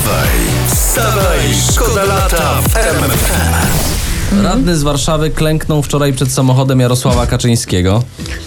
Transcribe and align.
Wstawaj, 0.00 0.28
wstawaj, 0.68 1.38
szkoda 1.72 2.04
lata 2.04 2.62
w 2.62 2.76
RMFFM. 2.76 4.42
Radny 4.42 4.76
z 4.76 4.82
Warszawy 4.82 5.30
klęknął 5.30 5.82
wczoraj 5.82 6.12
przed 6.12 6.32
samochodem 6.32 6.80
Jarosława 6.80 7.26
Kaczyńskiego. 7.26 8.02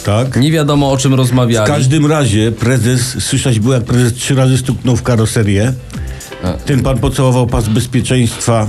Tak? 0.06 0.36
Nie 0.36 0.52
wiadomo 0.52 0.92
o 0.92 0.98
czym 0.98 1.12
W 1.12 1.16
rozmawiali. 1.16 1.68
każdym 1.68 2.06
razie 2.06 2.52
prezes, 2.52 3.02
słyszałeś 3.24 3.60
było 3.60 3.74
jak 3.74 3.84
prezes 3.84 4.14
trzy 4.14 4.36
razy 4.36 4.58
stuknął 4.58 4.96
w 4.96 5.04
karoserię. 5.04 5.74
Ten 6.66 6.84
pan 6.84 6.98
pocałował 6.98 7.48
pas 7.48 7.68
bezpieczeństwa 7.68 8.68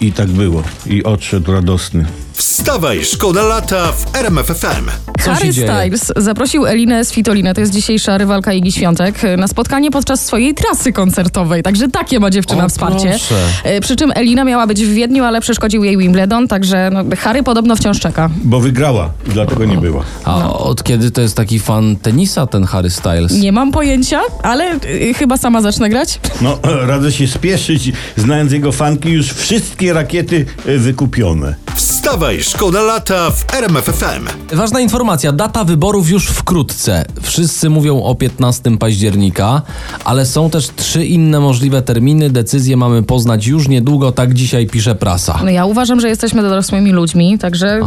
i, 0.00 0.12
tak 0.12 0.26
było. 0.28 0.62
I 0.86 1.04
odszedł 1.04 1.52
radosny. 1.52 2.06
Wstawaj, 2.32 3.04
szkoda 3.04 3.42
lata 3.42 3.92
w 3.92 4.16
RMFFM. 4.16 4.86
Co 5.24 5.30
Harry? 5.34 5.52
Styles 5.52 6.12
zaprosił 6.16 6.66
Elinę 6.66 7.04
Svitolinę, 7.04 7.54
to 7.54 7.60
jest 7.60 7.72
dzisiejsza 7.72 8.18
rywalka 8.18 8.52
Igi 8.52 8.72
Świątek, 8.72 9.20
na 9.38 9.48
spotkanie 9.48 9.90
podczas 9.90 10.26
swojej 10.26 10.54
trasy 10.54 10.92
koncertowej. 10.92 11.62
Także 11.62 11.88
takie 11.88 12.20
ma 12.20 12.30
dziewczyna 12.30 12.64
O, 12.64 12.68
wsparcie. 12.68 13.08
proszę. 13.10 13.34
E, 13.64 13.80
Przy 13.80 13.96
czym 13.96 14.12
Elina 14.14 14.44
miała 14.44 14.66
być 14.66 14.84
w 14.84 14.88
Wiedniu, 14.92 15.24
ale 15.24 15.40
przeszkodził 15.40 15.84
jej 15.84 15.96
Wimbledon, 15.98 16.48
także 16.48 16.90
no, 16.92 17.04
Harry 17.18 17.42
podobno 17.42 17.76
wciąż 17.76 18.00
czeka. 18.00 18.30
Bo 18.44 18.60
wygrała 18.60 19.10
i 19.26 19.30
dlatego 19.30 19.64
nie 19.64 19.76
była. 19.76 20.04
A 20.24 20.52
od 20.52 20.82
kiedy 20.82 21.10
to 21.10 21.20
jest 21.20 21.36
taki 21.36 21.58
fan 21.60 21.96
tenisa, 21.96 22.46
ten 22.46 22.64
Harry 22.64 22.90
Styles? 22.90 23.32
Nie 23.32 23.52
mam 23.52 23.72
pojęcia, 23.72 24.20
ale 24.42 24.74
y, 24.74 25.14
chyba 25.14 25.36
sama 25.36 25.62
zacznę 25.62 25.88
grać. 25.90 26.20
No, 26.40 26.58
radzę 26.90 27.12
się 27.12 27.26
spieszyć, 27.28 27.92
znając 28.16 28.52
jego 28.52 28.72
fanki, 28.72 29.10
już 29.10 29.32
wszystkie 29.32 29.87
rakiety 29.92 30.46
e, 30.66 30.78
wykupione. 30.78 31.54
Wstawaj, 31.76 32.42
szkoda 32.42 32.82
lata 32.82 33.30
w 33.30 33.54
RMFFM. 33.54 34.26
Ważna 34.52 34.80
informacja, 34.80 35.32
data 35.32 35.64
wyborów 35.64 36.10
już 36.10 36.26
wkrótce. 36.26 37.04
Wszyscy 37.22 37.70
mówią 37.70 38.02
o 38.02 38.14
15 38.14 38.78
października, 38.78 39.62
ale 40.04 40.26
są 40.26 40.50
też 40.50 40.68
trzy 40.76 41.04
inne 41.04 41.40
możliwe 41.40 41.82
terminy. 41.82 42.30
Decyzje 42.30 42.76
mamy 42.76 43.02
poznać 43.02 43.46
już 43.46 43.68
niedługo, 43.68 44.12
tak 44.12 44.34
dzisiaj 44.34 44.66
pisze 44.66 44.94
prasa. 44.94 45.40
No 45.44 45.50
ja 45.50 45.64
uważam, 45.64 46.00
że 46.00 46.08
jesteśmy 46.08 46.42
dorosłymi 46.42 46.92
ludźmi, 46.92 47.38
także 47.38 47.80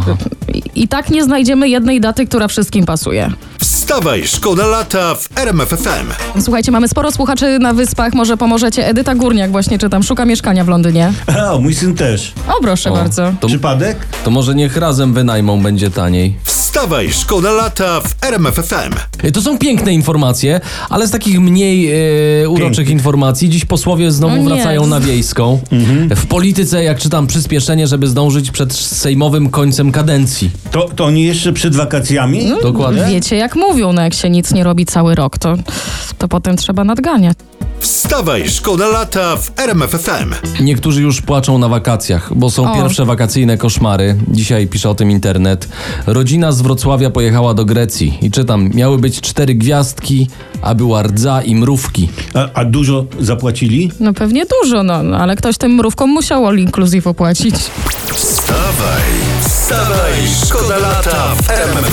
i, 0.54 0.84
i 0.84 0.88
tak 0.88 1.10
nie 1.10 1.24
znajdziemy 1.24 1.70
jednej 1.70 2.02
daty, 2.02 2.26
która 2.28 2.48
wszystkim 2.48 2.86
pasuje. 2.86 3.32
Wstawaj, 3.92 4.28
szkoda 4.28 4.68
lata 4.68 5.16
w 5.16 5.38
RMFFM. 5.38 6.42
Słuchajcie, 6.42 6.72
mamy 6.72 6.88
sporo 6.88 7.12
słuchaczy 7.12 7.60
na 7.60 7.74
wyspach, 7.74 8.14
może 8.14 8.38
pomożecie. 8.38 8.88
Edyta 8.88 9.16
Górniak 9.16 9.52
właśnie 9.52 9.80
czytam, 9.80 10.04
szuka 10.04 10.26
mieszkania 10.26 10.64
w 10.64 10.68
Londynie. 10.68 11.14
A, 11.48 11.58
mój 11.58 11.74
syn 11.76 11.96
też. 11.96 12.34
O, 12.48 12.62
proszę 12.62 12.92
O, 12.92 12.94
bardzo. 12.94 13.34
To, 13.40 13.48
Przypadek? 13.48 13.98
to 14.24 14.32
może 14.32 14.56
niech 14.56 14.78
razem 14.78 15.14
wynajmą, 15.14 15.64
będzie 15.64 15.90
taniej. 15.90 16.38
Wstawaj, 16.72 17.12
szkoda 17.12 17.52
lata 17.52 18.02
w 18.02 18.16
RMFFM. 18.24 18.94
E, 19.24 19.32
To 19.32 19.42
są 19.42 19.58
piękne 19.58 19.94
informacje, 19.94 20.62
ale 20.90 21.08
z 21.08 21.12
takich 21.12 21.40
mniej 21.40 21.92
e, 22.44 22.50
uroczych 22.50 22.90
informacji 22.90 23.50
dziś 23.50 23.66
posłowie 23.66 24.12
znowu 24.12 24.36
No 24.44 24.44
wracają 24.56 24.88
na 24.88 25.00
wiejską. 25.00 25.60
W 26.16 26.26
polityce, 26.26 26.84
jak 26.84 27.00
czytam, 27.00 27.28
przyspieszenie, 27.28 27.88
żeby 27.88 28.08
zdążyć 28.08 28.52
przed 28.52 28.74
sejmowym 28.74 29.50
końcem 29.50 29.92
kadencji. 29.92 30.50
To, 30.72 30.90
to 30.96 31.06
oni 31.06 31.24
jeszcze 31.24 31.54
przed 31.54 31.76
wakacjami? 31.76 32.52
Dokładnie. 32.64 33.06
Wiecie, 33.10 33.36
jak 33.36 33.56
mówią, 33.56 33.94
no 33.94 34.02
jak 34.02 34.14
się 34.14 34.30
nic 34.30 34.52
nie 34.54 34.64
robi 34.64 34.86
cały 34.86 35.16
rok, 35.16 35.38
to, 35.38 35.56
to 36.18 36.28
potem 36.28 36.58
trzeba 36.58 36.84
nadganiać. 36.84 37.38
Wstawaj, 38.12 38.50
szkoda 38.50 38.88
lata 38.88 39.36
w 39.38 39.60
RMFFM. 39.60 40.34
Niektórzy 40.62 41.02
już 41.02 41.22
płaczą 41.22 41.58
na 41.58 41.68
wakacjach, 41.68 42.34
bo 42.36 42.50
są 42.50 42.72
O. 42.72 42.76
pierwsze 42.76 43.06
wakacyjne 43.06 43.58
koszmary. 43.58 44.16
Dzisiaj 44.28 44.68
pisze 44.68 44.90
o 44.90 44.96
tym 44.96 45.12
internet. 45.12 45.70
Rodzina 46.08 46.52
z 46.52 46.62
Wrocławia 46.62 47.10
pojechała 47.10 47.54
do 47.54 47.66
Grecji 47.66 48.18
i 48.22 48.32
czytam, 48.32 48.70
miały 48.74 48.98
być 48.98 49.22
cztery 49.22 49.56
gwiazdki, 49.56 50.28
a 50.62 50.76
była 50.76 51.04
rdza 51.04 51.42
i 51.42 51.56
mrówki. 51.56 52.10
A, 52.34 52.50
a 52.54 52.66
dużo 52.66 53.06
zapłacili? 53.20 53.92
No 54.00 54.14
pewnie 54.14 54.46
dużo, 54.46 54.84
no, 54.84 55.04
no 55.04 55.18
ale 55.18 55.36
ktoś 55.36 55.58
tym 55.58 55.76
mrówkom 55.76 56.10
musiał 56.10 56.48
all 56.48 56.58
inclusive 56.58 57.08
opłacić. 57.08 57.56
Wstawaj, 58.14 59.12
wstawaj, 59.42 60.14
szkoda 60.46 60.78
lata 60.78 61.36
w 61.36 61.50
RMFFM. 61.50 61.91